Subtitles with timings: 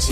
[0.00, 0.08] 魔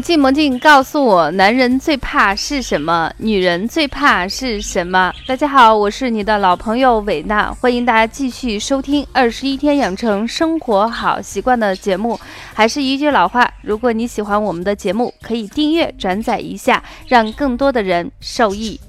[0.00, 3.12] 镜魔镜，告诉我，男人最怕是什么？
[3.18, 5.12] 女人最怕是什么？
[5.26, 12.18] 大家好，我是你的老朋友伟娜，欢迎大家继续收听《二十一天养成生活好习惯》的节目。
[12.54, 18.80] 还是一句老话，如果你喜欢我们的节目，可以订阅、转载一下，让更多的人受益。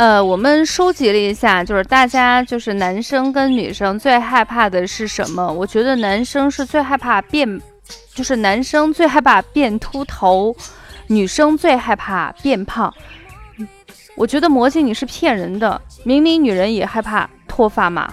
[0.00, 5.52] 呃，我们收集了一下，就是大家就是男生跟女生最害怕的是什么？
[5.52, 7.60] 我觉得男生是最害怕变，
[8.14, 10.56] 就是男生最害怕变秃头，
[11.08, 12.90] 女生最害怕变胖。
[14.16, 18.10] 我觉得魔镜你是骗人的，明明女人也害怕脱发嘛。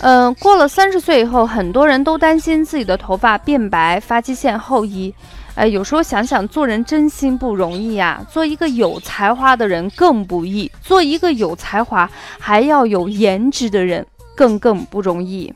[0.00, 5.14] 嗯，过了三十岁以后，很多人都担心自己的头发变白，发际线后移。
[5.56, 8.20] 哎，有时候想想，做人真心不容易呀。
[8.28, 12.10] 做一个有才华的人更不易，做一个有才华
[12.40, 15.52] 还要有颜值的人更更不容易。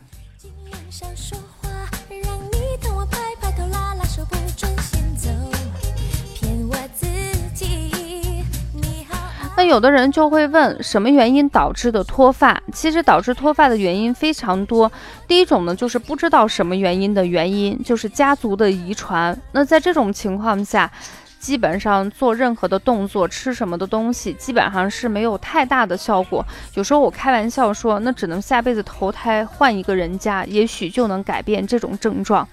[9.68, 12.60] 有的人就会问，什么原因导致的脱发？
[12.72, 14.90] 其实导致脱发的原因非常多。
[15.26, 19.38] 第一种呢，就是不知道什么原因的原因，就是家族的遗传。
[19.52, 20.90] 那在这种情况下，
[21.38, 26.44] 基本上做任何的动作、吃什么的东西，基本上是没有太大的效果。
[26.74, 32.46] 有时候我开玩笑说，那只能下辈子投胎换一个人家，也许就能改变这种症状。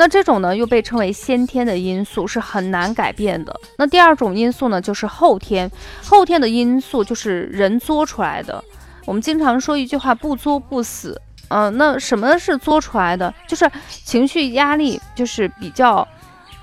[0.00, 3.52] 那这种呢，又被称为先天的因素，是很难改变的。
[3.78, 5.68] 那第二种因素呢，就是后天，
[6.04, 8.62] 后天的因素就是人作出来的。
[9.04, 11.20] 我们经常说一句话，不作不死。
[11.48, 13.34] 嗯，那什么是作出来的？
[13.48, 13.68] 就是
[14.04, 16.06] 情绪压力，就是比较，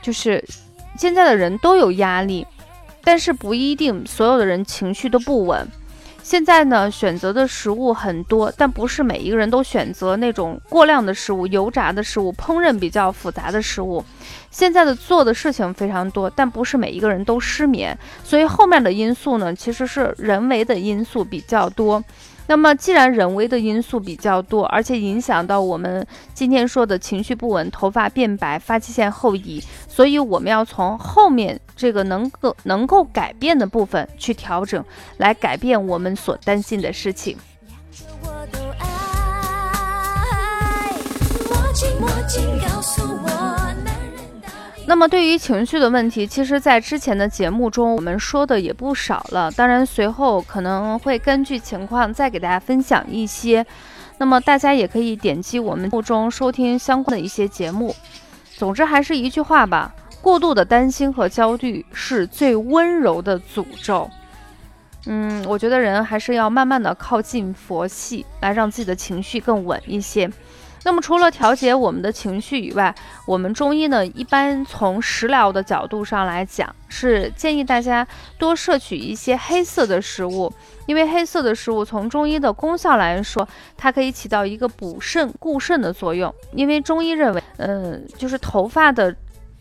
[0.02, 0.42] 就是
[0.98, 2.48] 现在的人都有压力，
[3.04, 5.68] 但是不一定所有的人情绪都不稳。
[6.26, 14.04] 现在呢，选择的食物很多，但不是每一个人都选择那种过量的食物、油炸的食物、烹饪比较复杂的食物。
[14.50, 17.96] 现在的做的事情非常多，但不是每一个人都失眠。
[18.24, 22.04] 所以后面的因素呢，其实是人为的因素比较多。
[22.48, 34.84] 那么，既然人为的因素比较多，而且影响到我们今天说的情绪不稳、头发变白、发际线后移，所以我们要从后面这个能够能够改变的部分去调整，
[35.18, 37.36] 来改变我们所担心的事情。
[44.88, 49.52] 那么对于情绪的问题，其实，在之前的节目中我们说的也不少了。
[49.52, 53.66] 当然，随后可能会根据情况再给大家分享一些。
[54.20, 57.96] 那么大家也可以点击我们目中收听相关的一些节目。
[58.56, 64.10] 总之，还是一句话吧：过度的担心和焦虑是最温柔的诅咒。
[65.08, 70.30] 嗯，我觉得人还是要慢慢的靠近佛系，来让自己的情绪更稳一些。
[70.86, 72.94] 那么除了调节我们的情绪以外，
[73.26, 78.08] 我们中医呢，一般从食疗的角度上来讲，是建议大家
[78.38, 80.54] 多摄取一些黑色的食物，
[80.86, 86.32] 因为黑色的食物从中医的功效来说，它可以起到一个补肾固肾的作用。
[86.52, 89.14] 因为中医认为，嗯，就是头发的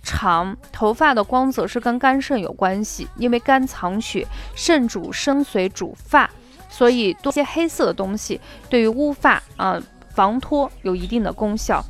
[0.02, 6.28] 长，头发的光泽是跟肝肾有关系，因为肝藏血，肾主生髓主发，
[6.68, 9.82] 所以多些黑色的东西对于乌发啊。
[10.14, 11.84] 防脱有一定的功效。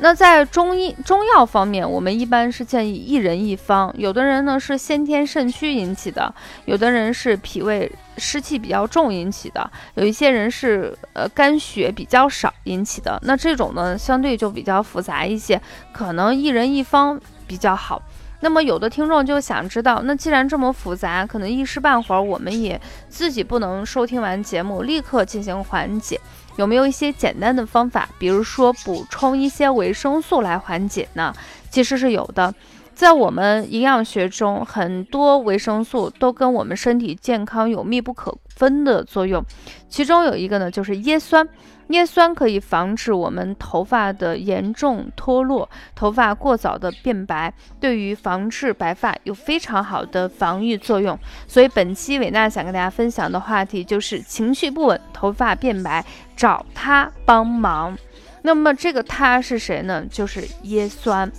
[0.00, 3.92] 那在中医中药方面，我们一般是建议一人一方。
[3.98, 6.32] 有的人呢是先天肾虚引起的，
[6.66, 13.18] 有的人是脾胃湿气比较重引起的，有一些人是呃肝血比较少引起的。
[13.24, 15.60] 那这种呢相对就比较复杂一些，
[15.90, 18.00] 可能一人一方比较好。
[18.40, 26.20] 那么有的听众就想知道，那既然这么复杂，可能一时半会儿我们也自己不能收听完节目立刻进行缓解，
[26.56, 31.34] 有没有一些简单的方法，比如说补充一些维生素来缓解呢？
[31.70, 32.54] 其实是有的，
[32.98, 39.40] 在我们营养学中，很多维生素都跟我们身体健康有密不可分的作用，
[39.88, 41.48] 其中有一个呢就是叶酸。
[41.90, 51.16] 叶酸可以防止我们头发的严重脱落，头发过早的变白，对于防治白发有非常好的防御作用。
[51.46, 56.04] 所以本期伟娜想跟大家分享的话题就是情绪不稳，头发变白，
[56.36, 57.96] 找他帮忙。
[58.42, 60.04] 那么这个他是谁呢？
[60.10, 61.30] 就是叶酸。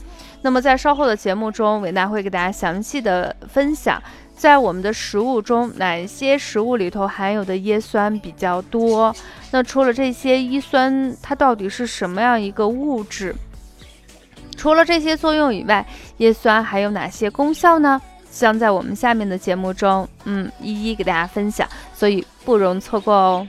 [0.41, 4.01] 那么在稍后的节目中，伟娜会给大家详细的分享。
[4.35, 9.13] 在我们的食物中，哪些食物里头含有的叶酸比较多？
[9.51, 13.35] 那除了这些叶酸，它到底是什么样一个物质？
[14.55, 15.85] 除了这些作用以外，
[16.17, 18.01] 叶酸还有哪些功效呢？
[18.31, 23.47] 将在我们下面的节目中，嗯，一一给大家分享，所以不容错过哦。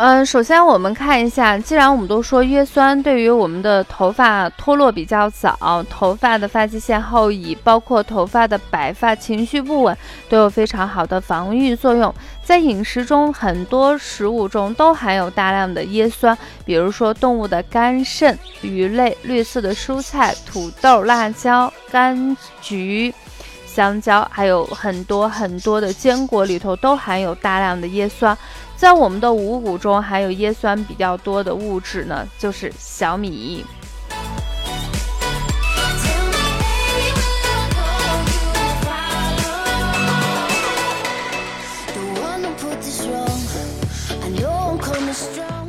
[0.00, 9.98] 嗯，首先我们看一下，既然我们都说叶酸对于我们的头发脱落比较早、头发的发际线后移，包括头发的白发、情绪不稳，
[10.28, 12.14] 都有非常好的防御作用。
[12.44, 23.12] 在饮食中，很多食物中都含有大量的叶酸，比如说动物的肝肾、鱼类、绿色的蔬菜、土豆、辣椒、柑橘。
[23.66, 28.36] 香蕉还有很多很多的坚果里头都含有大量的叶酸，
[28.78, 33.64] 在我们的五谷中含有叶酸比较多的物质呢，就是小米。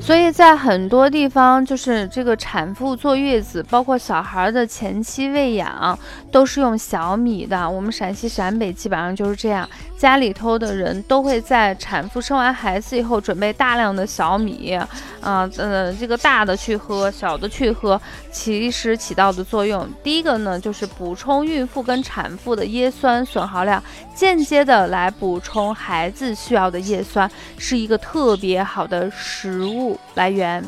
[0.10, 6.00] 所以在很多地方，就是这个产妇坐月子，包括小孩的前期喂养，
[6.32, 7.70] 都是用小米的。
[7.70, 9.70] 我们陕西陕北基本上就是这样。
[9.96, 14.74] 家里头的人都会在产妇生完孩子以后准备大量的小米，
[15.22, 18.02] 啊，呃，这个大的去喝，小的去喝，
[18.32, 23.84] 其实起到的作用，第一个呢就是补充孕妇跟产妇的叶酸损耗量，
[24.16, 30.64] 间接的来补充孩子需要的叶酸，是一个特别好的食物来源。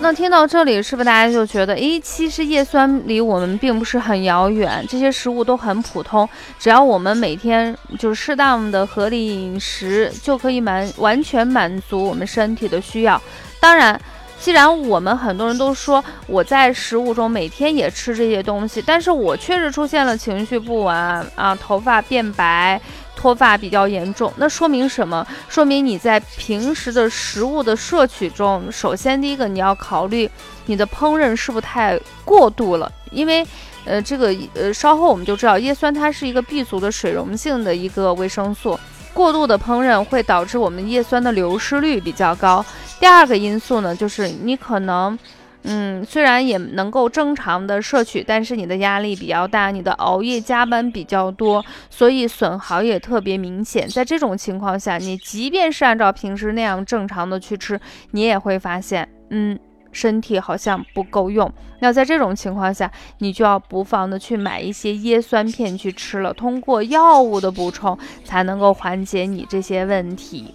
[0.00, 6.28] 那听到这里，是不是大家就觉得，诶，其实叶酸离我们并不是很遥远，这些食物都很普通，
[6.58, 13.18] 只要我们每天就是适当的合理饮食，就可以满完全满足我们身体的需要。
[13.58, 13.98] 当然，
[14.44, 20.94] 既然我们很多人都说我在食物中每天也吃这些东西，但是我确实出现了情绪不稳
[21.34, 22.78] 啊，头发变白。
[23.16, 25.26] 脱发比较严重，那说明什么？
[25.48, 30.30] 说明你在平时的食物的摄取中，首先第一个你要考虑
[30.66, 33.46] 你的烹饪是不是太过度了，因为，
[33.86, 38.78] 呃，这个呃稍后我们就知道叶酸它是一个 B 族的水溶性的一个维生素，
[39.14, 42.62] 过度的烹饪会导致我们叶酸的流失率比较高。
[43.00, 45.18] 第二个因素呢，就是你可能。
[45.66, 53.88] 嗯，虽然也能够正常的摄取，但是你的压力比较大，你的熬夜加班比较多，所以损耗也特别明显。
[53.88, 57.80] 在这种情况下，你即便是按照平时那样正常的去吃，
[58.10, 59.58] 你也会发现，嗯，
[59.90, 61.50] 身体好像不够用。
[61.80, 70.52] 那在这种情况下，你就要不妨的去买一些叶酸片去吃了，通过药物的补充，才能够缓解你这些问题。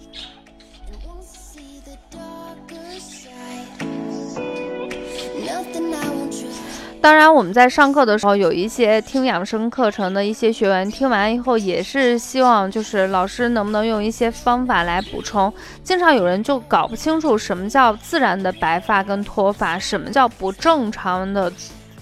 [7.00, 15.50] 当然，我们在上课的时候，有一些听养生课程的一些学员，听完以后也是希望，就是老师能不能用一些方法来补充。
[15.82, 21.50] 经常有人就搞不清楚什么叫自然的白发跟脱发，什么叫不正常的，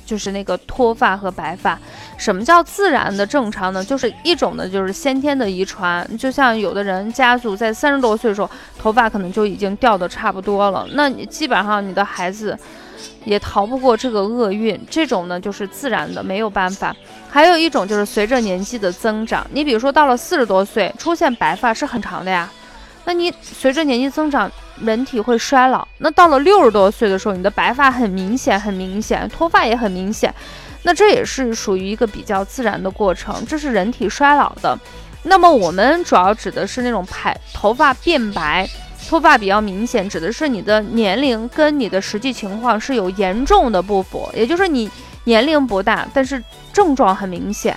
[0.04, 1.78] 就是那个脱发和白发。
[2.16, 3.84] 什么叫自然的正常呢？
[3.84, 12.58] 就是一种呢，就是先天的遗传，就像有的人家族在三十多岁的时候，头发可能就已经掉的差不多了，那你基本上你的孩子。
[13.24, 16.94] 也逃不过这个厄运，这种呢就是自然的，没有办法。
[17.28, 22.50] 还有一种就是随着年纪的增长，你比如说到了四十多岁出现白发是很长的呀，
[23.04, 24.50] 那你随着年纪增长，
[24.80, 25.86] 人体会衰老。
[25.98, 30.34] 那到了六十多岁的时候，你的白发很明显，很明显，脱发也很明显，
[30.82, 34.78] 那这也是属于一个比较自然的过程，这是人体衰老的。
[35.24, 38.68] 那么我们主要指的是那种排头发变白。
[39.08, 44.90] 脱发比较明显，指的是你的年龄跟你的实际情况是有严重的不符，也就是你
[45.24, 46.42] 年龄不大，但是
[46.74, 47.74] 症状很明显。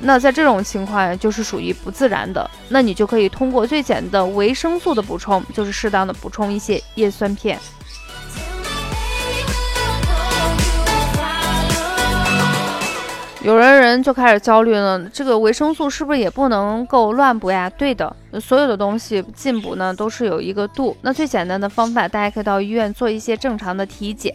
[0.00, 7.58] 那在这种情况就是属于不自然的，那你就可以通过最简单的维生素的补充，就是适当的补充一些叶酸片。
[13.44, 17.68] 有的人就开始焦虑了，这个维生素是不是也不能够乱补呀？
[17.68, 20.96] 对的，所有的东西进补呢都是有一个度。
[21.02, 24.34] 那最简单的方法，大家可以到医院做一些正常的体检，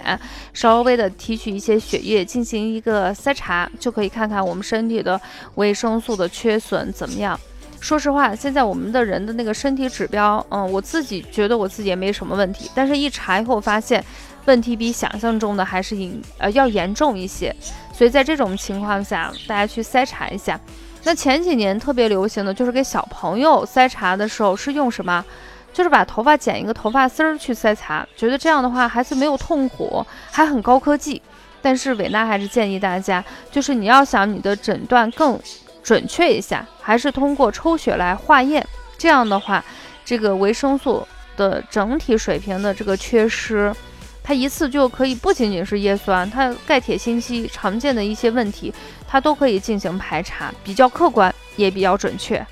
[0.54, 5.20] 稍微的提取一些血液进行一个筛查，就可以看看我们身体的
[5.56, 7.38] 维生素的缺损怎么样。
[7.80, 14.06] 说实话，现在我们的人的那个身体指标，嗯，我自己觉得我自己也没什么问题，但是一查以后发现。
[14.46, 17.56] 问题比想象中的还是严呃要严重一些，
[18.00, 20.58] 所以在这种情况下，大家去筛查一下。
[21.04, 25.26] 那前几年特别流行的就是给小朋友筛查的时候是用什么？
[25.74, 30.02] 就是把头发剪一个头发丝儿去筛查，觉得这样的话孩子没有痛苦，
[30.32, 31.22] 还很高科技。
[31.62, 35.38] 但是伟娜还是建议大家，就是你要想你的诊断更
[35.84, 38.66] 准确一下，还是通过抽血来化验。
[38.98, 39.62] 这样的话，
[40.06, 43.76] 这个维生素的整体水平的这个缺失，
[44.30, 48.72] 它一次就可以不仅仅是叶酸，它钙、铁、锌、硒常见的一些问题，
[49.08, 52.46] 它都可以进行排查，比较客观，也比较准确。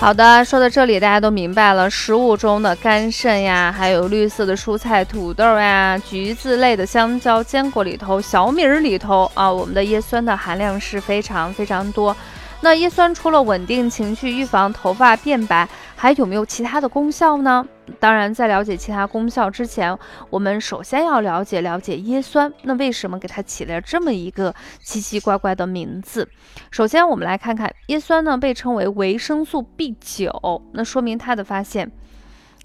[0.00, 1.90] 好的，说到这里，大家都明白了。
[1.90, 12.16] 食物中的肝肾呀，还有绿色的蔬菜、土豆呀、橘子类的香蕉、坚果里头、小米儿里头啊，我们的叶酸的含量是非常非常多。
[12.60, 17.64] 那叶酸除了稳定情绪、预防头发变白，还有没有其他的功效呢？
[18.00, 19.96] 当然，在了解其他功效之前，
[20.28, 22.52] 我们首先要了解了解叶酸。
[22.62, 26.28] 那为什么给它起了这么一个奇奇怪怪的名字？
[26.70, 31.90] 首先，我们来看看叶酸呢，被称为维生素 B 九，那说明它的发现。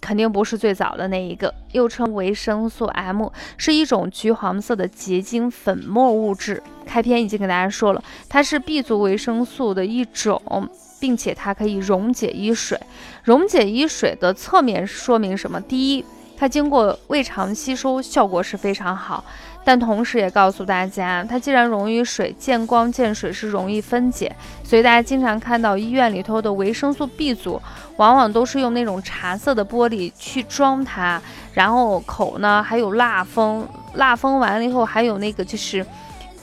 [0.03, 6.61] 肯定不是最早的那一个，又称维生素 M，是一种橘黄色的结晶粉末物质。
[6.85, 10.69] 开篇已经给大家说了，它是 B 族维生素的一种，
[10.99, 12.77] 并且它可以溶解于水。
[13.23, 15.61] 溶解于水的侧面说明什么？
[15.61, 16.03] 第一，
[16.35, 19.23] 它经过胃肠吸收，效果是非常好。
[19.63, 27.61] 但同时也告诉大家，它既然溶于水，见光见水是容易分解，所以大家经常看到医院里头的维生素 B 组，
[27.97, 31.21] 往往都是用那种茶色的玻璃去装它，
[31.53, 35.85] 然后口呢还有蜡封，蜡封完了以后还有那个就是，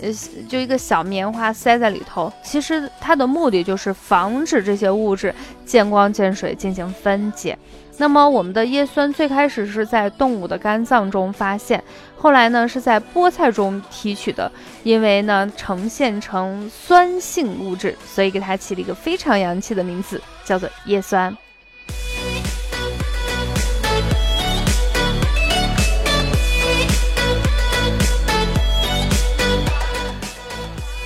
[0.00, 0.08] 呃，
[0.48, 5.34] 就一个小棉花塞在里头，其实它的目的就是防止这些物质
[5.66, 7.58] 见光见水进行分解。
[8.00, 11.84] 那么我们的叶酸最开始是在动物的肝脏中发现，
[12.16, 14.50] 后来呢是在菠菜中提取的，
[14.84, 21.36] 因为呢呈现成酸性物质，所以给它起了一个非常洋气的名字，叫做叶酸。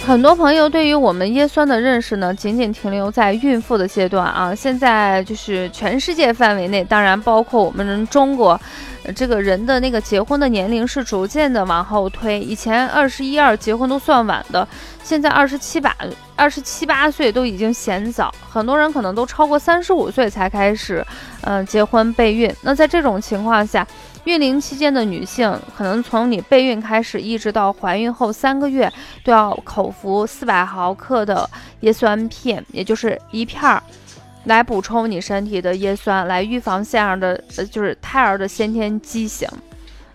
[0.07, 4.55] 很多朋友对于我们叶酸的认识呢，仅仅停留在孕妇的阶段啊。
[4.55, 8.61] 现在就是全世界范围内，当然包括我们中国，
[9.17, 12.39] 这个人的那个结婚的年龄是逐渐的往后推。
[12.39, 14.69] 以前二十一二结婚都算晚的，
[15.03, 15.97] 现在二十七八、
[16.37, 18.33] 二十七八岁都已经嫌早。
[18.51, 21.03] 很多人可能都超过三十五岁才开始，
[21.45, 22.55] 嗯，结婚备孕。
[22.61, 23.87] 那在这种情况下，
[24.25, 28.91] 孕龄期间的女性，可能从你备孕开始，一直到怀孕后三个月，
[29.23, 31.49] 都要口服四百毫克的
[31.81, 33.83] 叶酸片，也就是一片儿，
[34.45, 39.47] 来补充你身体的叶酸，来预防这样的呃，就是胎儿的先天畸形。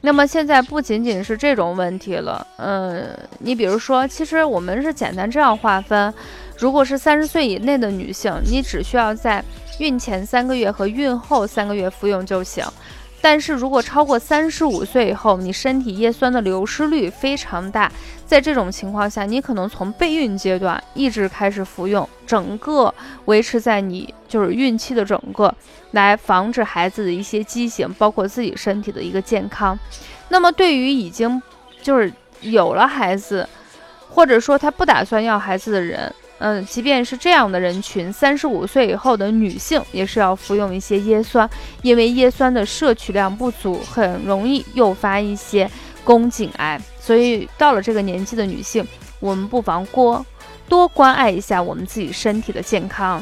[0.02, 3.08] 那么现在不仅仅是这种问题了， 嗯，
[3.40, 6.12] 你比如说，其实我们是简单这样划分：
[6.58, 9.44] 如果是三十岁以内的女性，你只需要在
[9.80, 12.66] 孕前三个月和孕后三个月服用就行。
[13.22, 17.92] 但是如果超过三十五岁以后，你身体叶酸的流失率非常大，
[18.26, 22.94] 在这种情况下，你可能从备孕阶段一直开始服用，整个
[23.26, 25.54] 维持在你就是孕期的整个，
[25.92, 29.78] 来防止孩子的一些畸形，包括自己身体的一个健康。
[30.30, 31.42] 那么对于已经
[31.82, 32.12] 就是
[32.42, 33.48] 有了孩子，
[34.10, 36.14] 或者说他不打算要孩子的人。
[36.40, 41.50] 嗯，即便是这样的人群，三十五岁以后的女性也是要服用一些叶酸，
[41.82, 45.70] 因为叶酸的摄取量不足，很容易诱发一些
[46.04, 46.80] 宫颈癌。
[47.00, 48.88] 所以到了这个年纪的女性，
[49.20, 50.26] 我们不妨多
[50.68, 53.22] 多关爱一下我们自己身体的健康。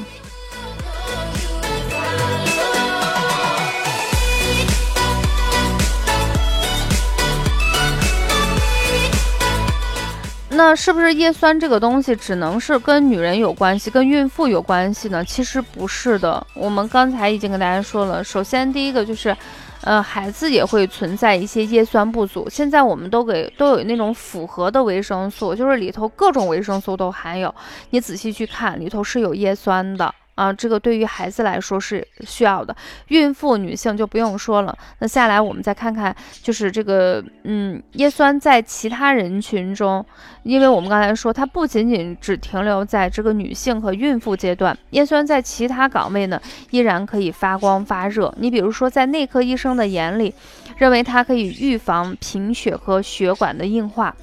[10.57, 15.23] 那是不是叶酸这个东西只能是跟女人有关系，跟孕妇有关系呢？
[15.23, 16.45] 其实不是的。
[16.55, 19.37] 我们刚才已经跟大家说了，首先第一个就是，
[19.81, 22.49] 呃，孩子也会存在一些叶酸不足。
[22.49, 27.53] 现在我们都给都有那种复合的维生素，就是里头各种维生素都含有。
[27.91, 30.11] 你仔细去看，里头是有叶酸的。
[30.37, 32.75] 啊，这个对于孩子来说是需要的，
[33.07, 34.77] 孕妇女性就不用说了。
[34.99, 40.05] 那下来我们再看看，就是这个，嗯，叶酸在其他人群中，
[40.43, 46.39] 因为我们刚才说它不仅仅只停留在这个女性和孕妇阶段，叶酸在其他岗位呢
[46.69, 48.31] 依然可以发光发热。
[48.37, 50.31] 你比如说，在内科医生的眼里，
[50.77, 54.15] 认为它可以预防贫血和血管的硬化。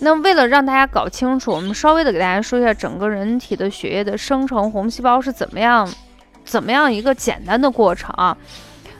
[0.00, 5.88] 那为了让大家搞清楚，我们稍微的给大家说一下整个人体的血液的生成红细胞是怎么样，
[6.44, 8.36] 怎么样一个简单的过程啊。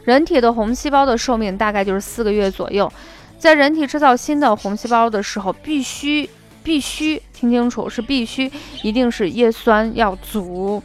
[0.04, 2.90] 人体的红细胞的寿命大概就是四个月左右。
[3.38, 6.28] 在人体制造新的红细胞的时候，必须
[6.64, 8.50] 必须听清楚，是必须，
[8.82, 10.82] 一定是叶酸要足。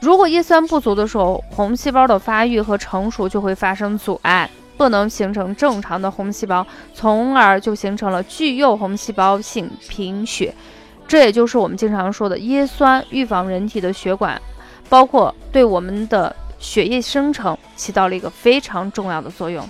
[0.00, 4.48] 如果叶酸不足的时候，红细胞的发育和成熟就会发生阻碍，
[4.80, 10.54] 不能形成正常的红细胞，从而就形成了巨幼红细胞性贫血。
[11.06, 14.40] 这也就是我们经常说的叶酸预防人体的血管，
[14.88, 19.68] 包括对我们的血液生成起到了一个非常重要的作用。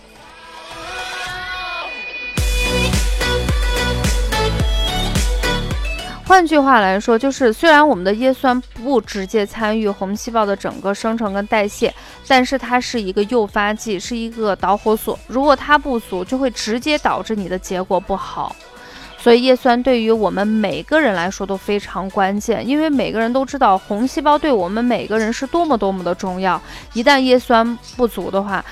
[6.31, 11.93] 换句话来说，就是虽然我们的叶酸不直接参与红细胞的整个生成跟代谢，
[12.29, 15.19] 但是它是一个诱发剂，是一个导火索。
[15.27, 18.55] 如果它不足，就会直接导致你的结果不好。
[19.21, 26.61] 所以叶酸对于我们每个人来说都非常关键，因为每个人都知道红细胞对我们每个人是多么多么的重要。
[26.95, 28.65] 一旦叶酸不足的话，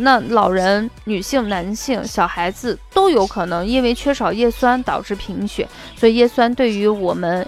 [0.00, 5.68] 那老人、女性、男性、小孩子都有可能因为缺少叶酸导致贫血。
[5.96, 7.46] 所以叶酸对于我们。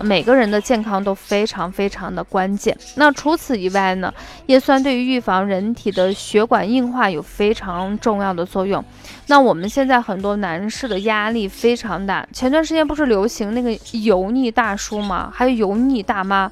[0.00, 2.76] 每个人的健康都非常非常的关键。
[2.96, 4.12] 那除此以外呢？
[4.46, 8.84] 叶酸对于预防人体的血管硬化有非常重要的作用。
[9.26, 12.26] 那我们现在很多男士的压力非常大。
[12.32, 15.30] 前段时间不是流行那个油腻大叔吗？
[15.32, 16.50] 还有油腻大妈。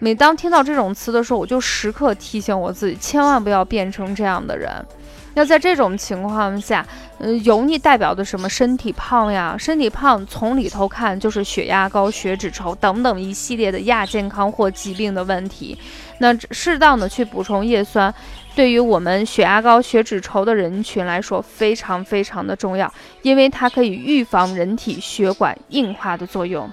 [0.00, 4.70] 每当听到这种词的时候，我就时刻提醒我自己，千万不要变成这样的人。
[5.34, 6.84] 那在这种情况下，
[7.18, 8.48] 嗯，油腻代表的什么？
[8.48, 15.78] 身体胖呀，身体胖从里头看就是血压高、血脂稠等等一系列的亚健康或疾病的问题。
[16.18, 18.12] 那适当的去补充叶酸，
[18.56, 22.92] 对于我们血压高、血脂稠的人群来说非常非常的重要，
[23.22, 26.68] 因为它可以预防人体血管硬化的作用。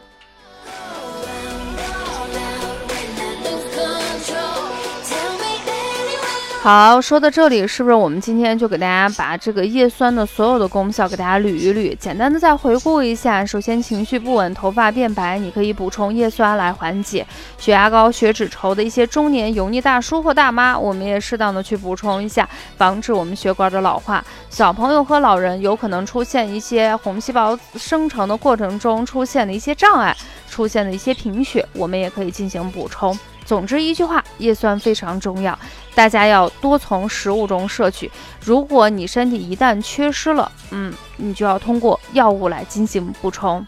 [6.65, 11.95] 好，说到这里，是不是我们今天就给大家把这个叶酸的所有的功效给大家捋一捋？
[11.95, 13.45] 简单的再回顾一下。
[13.45, 17.23] 首先，情绪不稳、头发变白，你可以补充叶酸来缓解；
[17.59, 24.25] 血压高、血脂稠的一些中年油腻大叔或大妈，我们也适当的去补充一下，防止我们血管的老化。
[24.49, 30.17] 小朋友和老人有可能出现一些红细胞生成的过程中出现的一些障碍，
[30.49, 33.15] 出现的一些贫血，我们也可以进行补充。
[33.45, 35.57] 总之一句话，叶酸非常重要，
[35.93, 38.11] 大家要多从食物中摄取。
[38.43, 43.65] 如果你身体一旦缺失了，嗯，你就要通过药物来进行补充。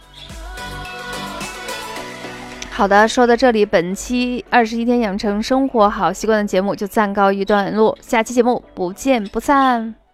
[2.72, 10.07] 好的，说到这里，本期二十一天养成生活好习惯的节目就暂告一段落，下期节目不见不散。